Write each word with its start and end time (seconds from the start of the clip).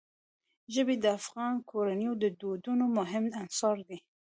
ژبې 0.73 0.95
د 0.99 1.05
افغان 1.19 1.53
کورنیو 1.69 2.13
د 2.23 2.25
دودونو 2.41 2.85
مهم 2.97 3.25
عنصر 3.39 3.77
دی. 3.87 3.99